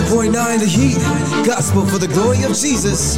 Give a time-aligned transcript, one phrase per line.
[0.00, 3.16] listening 100.9 The Heat, Gospel for the Glory of Jesus,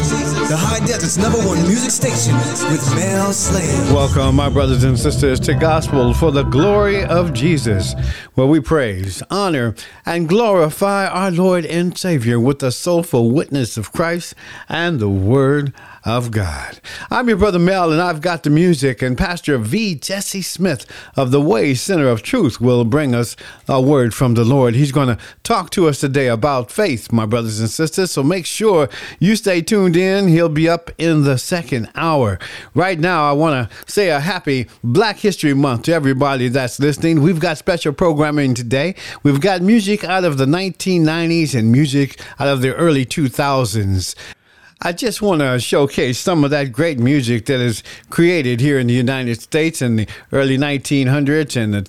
[0.48, 2.34] the High Desert's number one music station
[2.70, 3.94] with Mel Slade.
[3.94, 7.94] Welcome, my brothers and sisters, to Gospel for the Glory of Jesus,
[8.34, 13.92] where we praise, honor, and glorify our Lord and Savior with the soulful witness of
[13.92, 14.34] Christ
[14.68, 15.72] and the Word
[16.04, 16.80] of God.
[17.10, 19.94] I'm your brother Mel, and I've got the music, and Pastor V.
[19.94, 20.84] Jesse Smith
[21.16, 23.36] of the Way Center of Truth will bring us
[23.68, 24.74] a word from the Lord.
[24.74, 28.46] He's going to talk to us today about faith, my brothers and sisters, so make
[28.46, 28.88] sure
[29.20, 30.28] you stay tuned in.
[30.28, 32.38] He'll be up in the second hour.
[32.74, 37.22] Right now, I want to say a happy Black History Month to everybody that's listening.
[37.22, 38.96] We've got special programming today.
[39.22, 44.14] We've got music out of the 1990s and music out of the early 2000s.
[44.84, 48.88] I just want to showcase some of that great music that is created here in
[48.88, 51.86] the United States in the early 1900s and the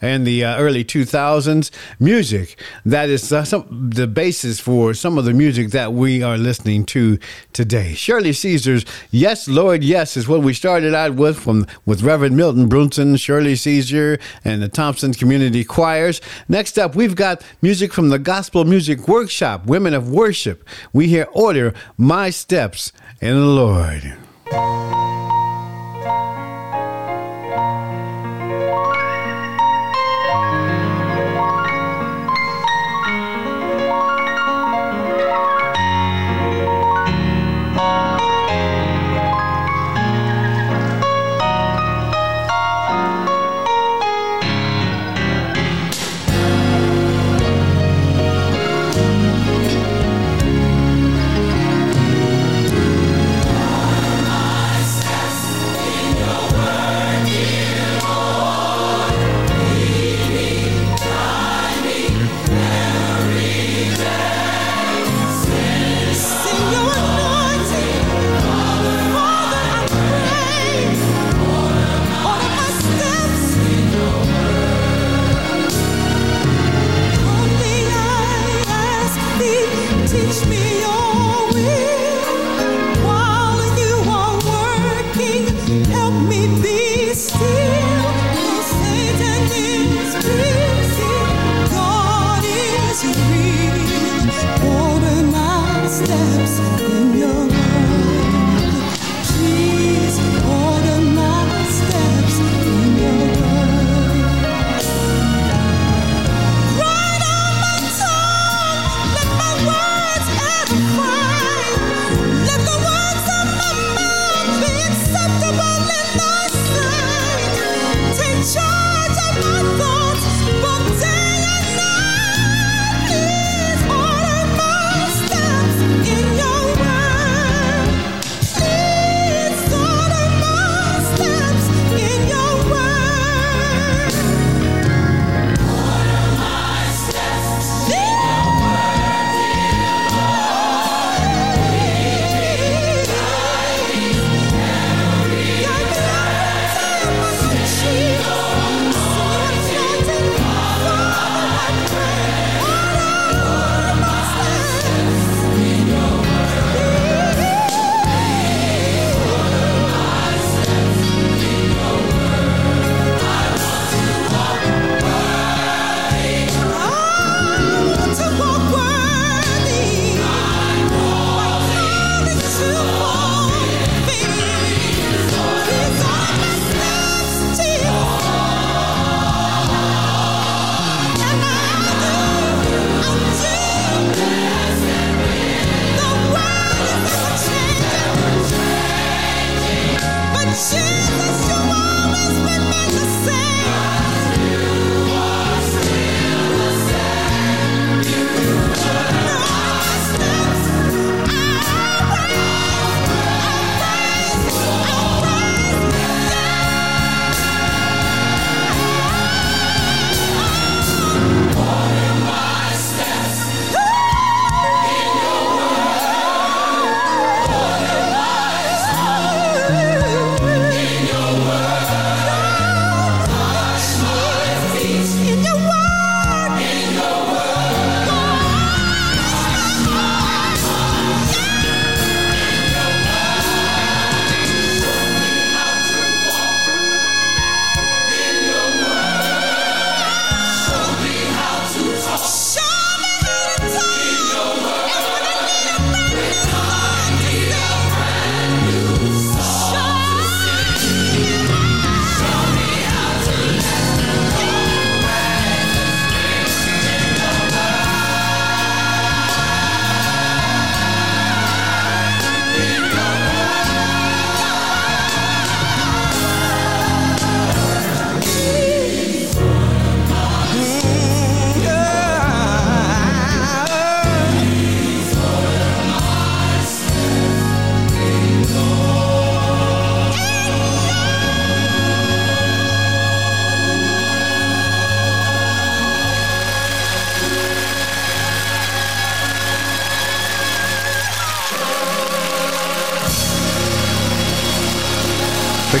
[0.00, 2.60] and the uh, early 2000s music.
[2.84, 6.84] That is uh, some, the basis for some of the music that we are listening
[6.86, 7.18] to
[7.52, 7.94] today.
[7.94, 12.68] Shirley caesar's yes lord yes is what we started out with from with reverend milton
[12.68, 16.20] brunson shirley caesar and the thompson community choirs.
[16.48, 20.66] Next up we've got music from the gospel music workshop women of worship.
[20.92, 25.15] We hear order my steps in the lord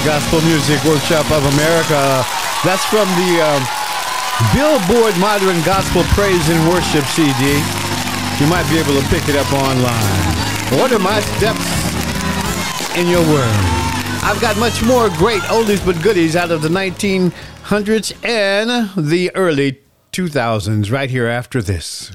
[0.06, 2.22] Gospel Music Workshop of America.
[2.62, 3.62] That's from the um,
[4.54, 7.58] Billboard Modern Gospel Praise and Worship CD.
[8.38, 10.78] You might be able to pick it up online.
[10.78, 11.86] What are my steps
[12.96, 13.52] in your word.
[14.22, 19.82] I've got much more great oldies but goodies out of the 1900s and the early
[20.12, 22.12] 2000s right here after this.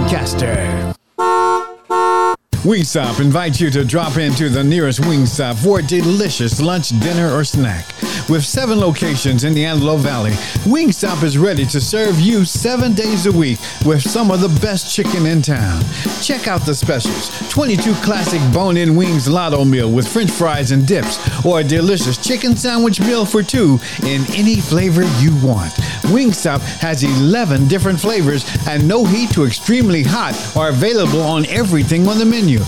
[2.68, 7.46] Wingstop invites you to drop into the nearest Wingstop for a delicious lunch, dinner, or
[7.46, 7.86] snack.
[8.28, 10.32] With seven locations in the Antelope Valley,
[10.66, 14.94] Wingstop is ready to serve you seven days a week with some of the best
[14.94, 15.82] chicken in town.
[16.22, 20.86] Check out the specials 22 classic bone in wings lotto meal with french fries and
[20.86, 25.72] dips, or a delicious chicken sandwich meal for two in any flavor you want.
[26.08, 32.08] Wingstop has 11 different flavors, and no heat to extremely hot are available on everything
[32.08, 32.60] on the menu.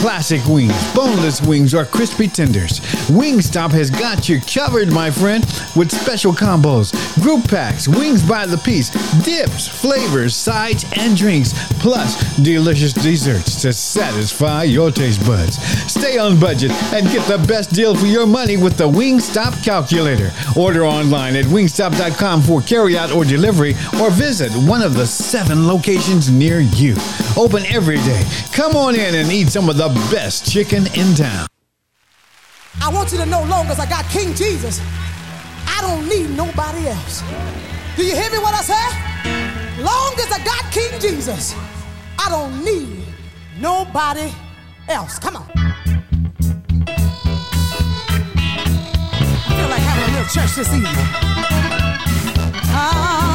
[0.00, 2.78] Classic wings, boneless wings, or crispy tenders.
[3.10, 8.58] Wingstop has got you covered, my friend, with special combos, group packs, wings by the
[8.58, 8.90] piece,
[9.24, 15.58] dips, flavors, sides, and drinks, plus delicious desserts to satisfy your taste buds.
[15.90, 20.30] Stay on budget and get the best deal for your money with the Wingstop calculator.
[20.56, 26.30] Order online at wingstop.com for carryout or delivery, or visit one of the seven locations
[26.30, 26.94] near you.
[27.36, 28.22] Open every day.
[28.52, 31.46] Come on in and eat some of the best chicken in town.
[32.80, 34.80] I want you to know long as I got King Jesus,
[35.66, 37.22] I don't need nobody else.
[37.96, 39.82] Do you hear me what I say?
[39.82, 41.54] Long as I got King Jesus,
[42.18, 43.04] I don't need
[43.60, 44.32] nobody
[44.88, 45.18] else.
[45.18, 45.50] Come on.
[45.54, 45.66] I
[49.56, 50.92] feel like having a little church this evening.
[52.70, 53.27] Ah,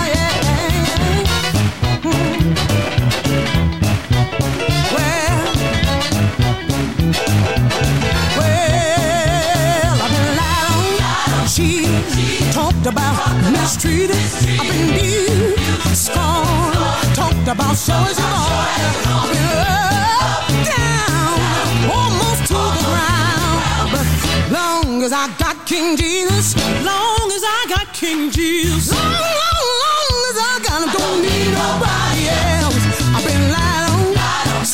[13.64, 14.18] mistreated,
[14.60, 15.56] I've been beat,
[15.96, 16.76] scorned,
[17.16, 21.40] talked about so is I've been up, down,
[21.88, 23.60] almost to the ground.
[23.94, 24.06] But
[24.52, 30.16] long as I got King Jesus, long as I got King Jesus, long, long, long
[30.32, 32.24] as I got him, don't need nobody
[32.60, 32.84] else.
[33.16, 34.04] I've been lied on,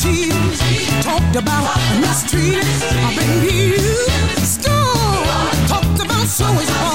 [0.00, 1.62] cheated, talked about
[2.02, 2.66] mistreated,
[3.06, 3.78] I've been beat,
[4.42, 6.89] scorned, talked about so is I've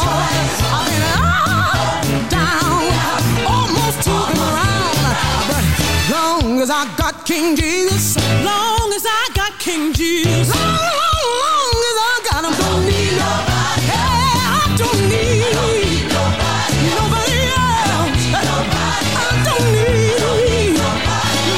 [7.45, 12.53] King Jesus, long as I got King Jesus, long, long, long as I got him,
[12.57, 13.85] don't need nobody.
[13.85, 18.25] Hey, I don't need nobody, nobody else.
[18.33, 20.73] I don't need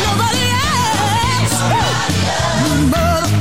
[0.03, 1.55] nobody else.
[2.91, 3.31] Mother,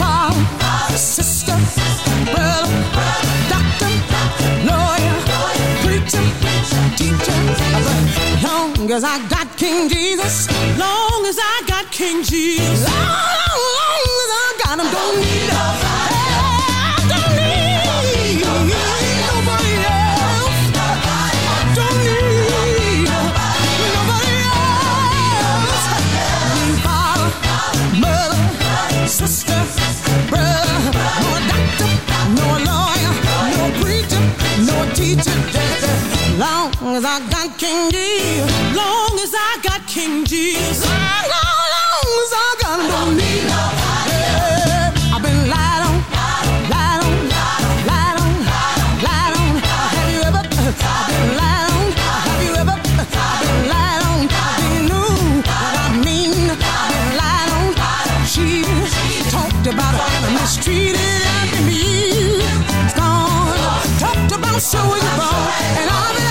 [0.00, 1.58] father, sister,
[2.32, 2.72] brother,
[3.52, 3.92] doctor,
[4.64, 5.16] lawyer,
[5.84, 6.24] preacher,
[6.96, 7.36] teacher.
[8.42, 10.46] Long as I got King Jesus,
[10.78, 15.48] long as I got King Jesus, long, long, long as I got him, don't need
[15.48, 16.15] nobody.
[36.86, 38.76] long as I got King Jesus.
[38.76, 40.86] Long as I got King Jesus.
[40.86, 44.18] Long, long, long as I got I don't need nobody.
[44.22, 45.14] Yeah.
[45.14, 45.96] I've been lied on,
[46.70, 47.14] lied on,
[47.90, 48.32] lied on,
[49.06, 49.50] lied on.
[49.96, 51.86] Have you ever I've been lied on?
[52.28, 54.18] Have you ever I've been lied on?
[54.30, 56.54] I've been new, I mean.
[56.54, 57.66] I've been lied on.
[58.30, 58.62] She
[59.34, 59.94] talked about
[60.38, 61.02] mistreated
[62.94, 63.58] Gone.
[63.98, 65.34] Talked about showing up
[65.82, 66.25] and I've been.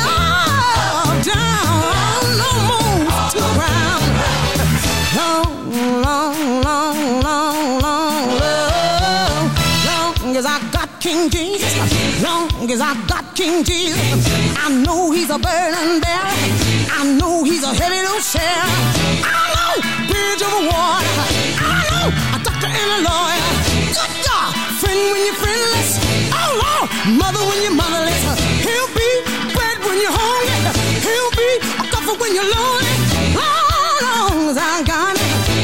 [13.46, 14.26] King Jesus.
[14.58, 16.34] I know he's a burden bearer.
[16.98, 18.66] I know he's a heavy load share.
[19.22, 19.74] I know
[20.10, 21.14] bridge over water.
[21.62, 23.50] I know a doctor and a lawyer.
[23.94, 24.50] Good God,
[24.82, 26.02] friend when you're friendless.
[26.34, 26.90] Oh Lord,
[27.22, 28.18] mother when you're motherless.
[28.66, 29.10] He'll be
[29.54, 30.50] bread when you're hungry.
[31.06, 32.98] He'll be a comfort when you're lonely.
[33.38, 35.14] Long, long as I got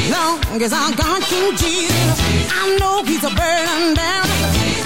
[0.06, 2.18] long as I got King Jesus.
[2.46, 4.26] I know he's a burden down.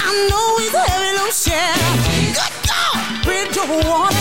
[0.01, 2.16] I know he's a heavy load share.
[3.57, 4.15] Good God, bridge water.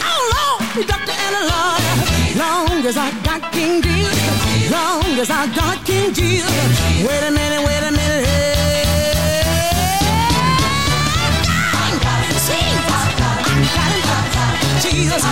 [0.00, 1.94] Oh Lord, doctor and a lawyer.
[2.40, 4.70] Long as I got King Jesus.
[4.70, 6.48] Long as I got King Jesus.
[7.04, 8.24] Wait a minute, wait a minute.
[8.24, 8.48] Hey.
[14.80, 15.22] Jesus,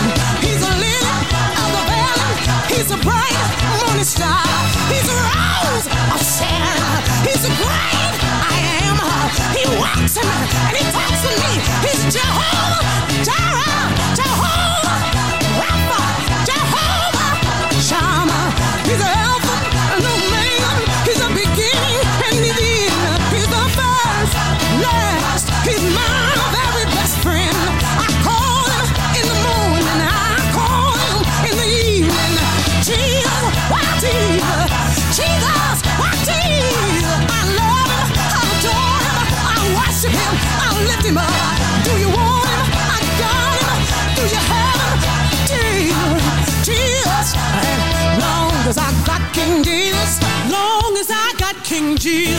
[0.44, 1.24] He's a lily
[1.56, 2.32] of the valley.
[2.68, 3.40] He's a bright
[3.80, 4.44] morning star.
[4.92, 7.00] He's a rose of Sharon.
[7.24, 8.16] He's a great
[8.52, 9.00] I am.
[9.56, 11.52] He walks in and He talks to me.
[11.88, 12.55] He's Jehovah,
[13.24, 13.55] Time.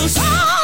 [0.07, 0.56] King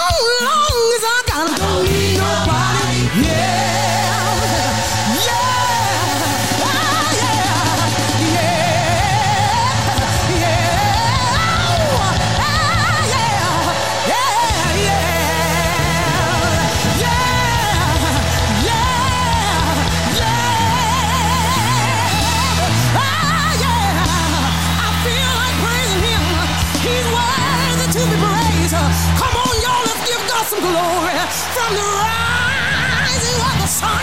[30.73, 31.13] glory.
[31.53, 34.01] From the rising of the sun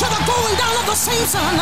[0.00, 1.54] to the going down of the same sun.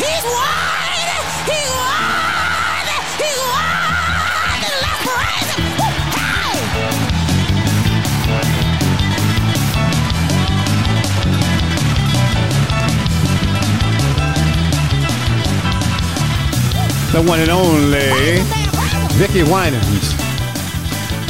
[0.00, 1.20] He's worthy.
[1.52, 2.98] He's worthy.
[3.22, 4.72] He's worthy.
[4.84, 5.62] Let's praise him.
[5.80, 7.58] Woo, Hey!
[17.12, 18.42] The one and only
[19.18, 20.27] Vickie Winans.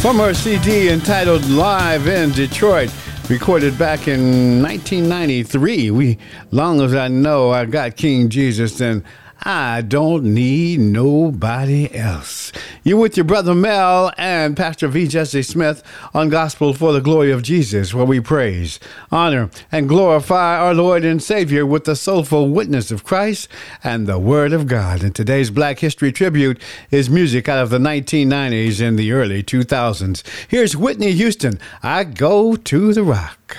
[0.00, 2.94] From her CD entitled Live in Detroit,
[3.28, 5.90] recorded back in 1993.
[5.90, 6.18] We,
[6.52, 9.04] long as I know I got King Jesus, then
[9.42, 12.52] I don't need nobody else.
[12.82, 15.06] You're with your brother Mel and Pastor V.
[15.06, 18.80] Jesse Smith on Gospel for the Glory of Jesus, where we praise,
[19.12, 23.48] honor, and glorify our Lord and Savior with the soulful witness of Christ
[23.84, 25.04] and the Word of God.
[25.04, 30.22] And today's Black History Tribute is music out of the 1990s and the early 2000s.
[30.48, 33.56] Here's Whitney Houston, I Go to the Rock.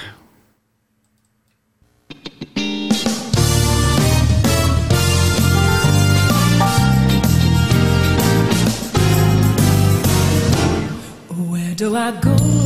[11.79, 12.58] Do I go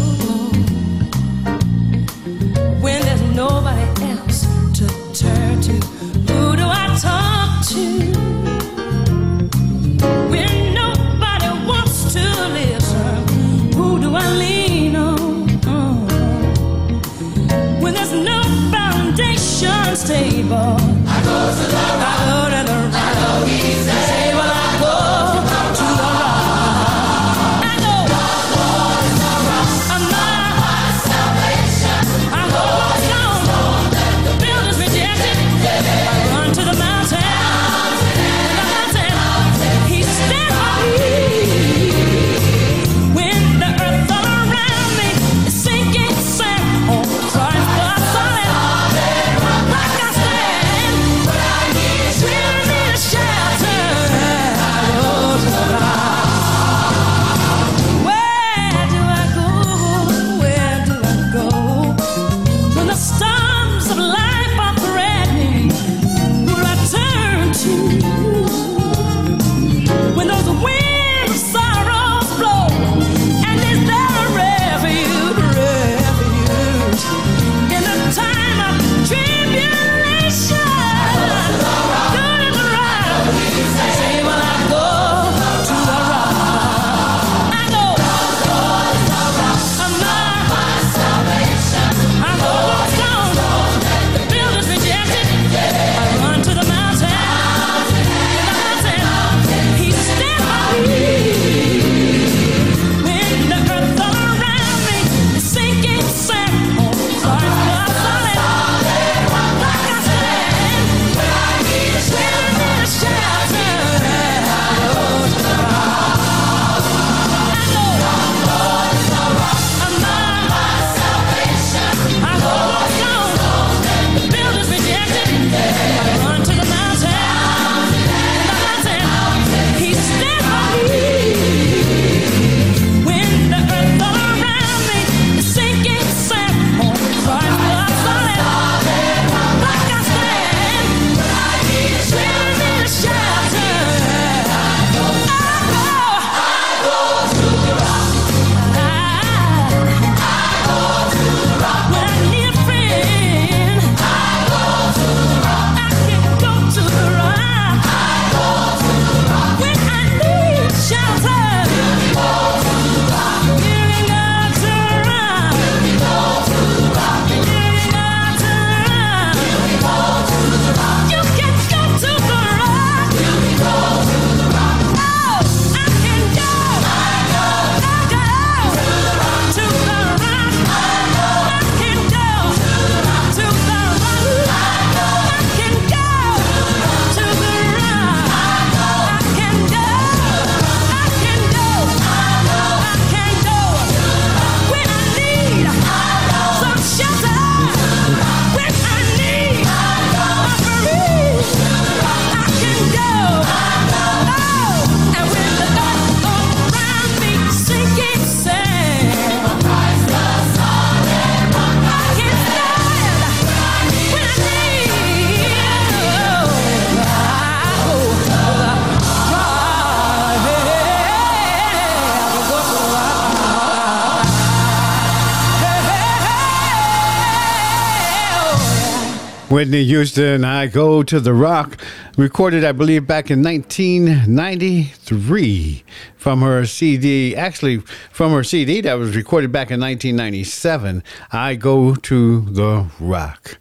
[229.63, 231.77] Whitney Houston, I Go to the Rock,
[232.17, 235.83] recorded, I believe, back in 1993
[236.17, 237.33] from her CD.
[237.33, 237.77] Actually,
[238.11, 243.57] from her CD that was recorded back in 1997, I Go to the Rock.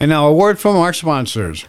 [0.00, 1.66] And now a word from our sponsors.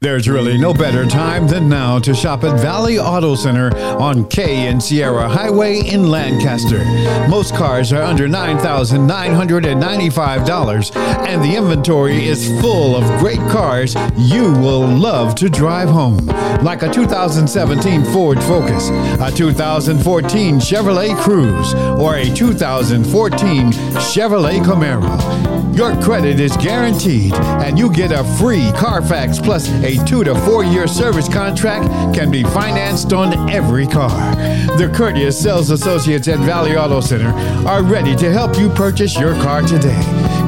[0.00, 4.68] There's really no better time than now to shop at Valley Auto Center on K
[4.68, 6.84] and Sierra Highway in Lancaster.
[7.28, 14.86] Most cars are under $9,995 and the inventory is full of great cars you will
[14.86, 16.26] love to drive home.
[16.62, 25.56] Like a 2017 Ford Focus, a 2014 Chevrolet Cruze, or a 2014 Chevrolet Camaro.
[25.76, 30.64] Your credit is guaranteed and you get a free Carfax Plus a two to four
[30.64, 34.34] year service contract can be financed on every car.
[34.76, 37.28] The courteous sales associates at Valley Auto Center
[37.68, 40.00] are ready to help you purchase your car today.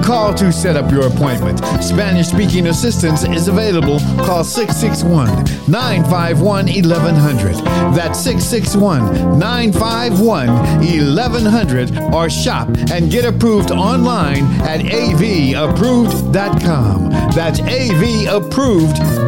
[0.02, 1.58] Call to set up your appointment.
[1.82, 3.98] Spanish speaking assistance is available.
[4.24, 5.26] Call 661
[5.70, 7.54] 951 1100.
[7.94, 17.10] That's 661 951 1100 or shop and get approved online at avapproved.com.
[17.34, 19.27] That's avapproved.com.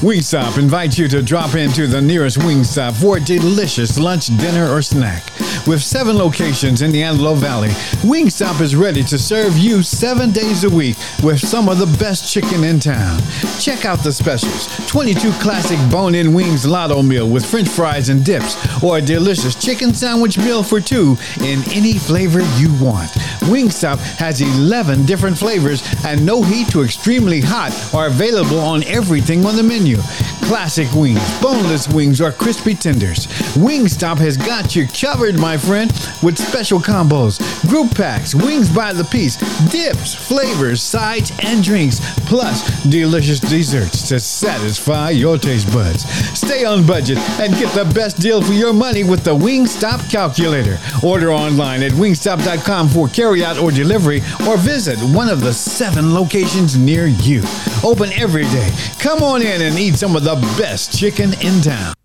[0.00, 4.80] Wingstop invites you to drop into the nearest Wingstop for a delicious lunch, dinner, or
[4.80, 5.24] snack.
[5.66, 7.70] With seven locations in the Antelope Valley,
[8.06, 12.32] Wingstop is ready to serve you seven days a week with some of the best
[12.32, 13.20] chicken in town.
[13.58, 18.24] Check out the specials 22 classic bone in wings lotto meal with french fries and
[18.24, 23.10] dips, or a delicious chicken sandwich meal for two in any flavor you want.
[23.50, 29.44] Wingstop has 11 different flavors, and no heat to extremely hot are available on everything
[29.44, 33.26] on the menu you Classic wings, boneless wings, or crispy tenders.
[33.54, 35.90] Wingstop has got you covered, my friend,
[36.22, 39.36] with special combos, group packs, wings by the piece,
[39.70, 46.04] dips, flavors, sides, and drinks, plus delicious desserts to satisfy your taste buds.
[46.38, 50.78] Stay on budget and get the best deal for your money with the Wingstop calculator.
[51.04, 56.78] Order online at wingstop.com for carryout or delivery, or visit one of the seven locations
[56.78, 57.42] near you.
[57.84, 58.70] Open every day.
[58.98, 61.97] Come on in and eat some of the best chicken in town.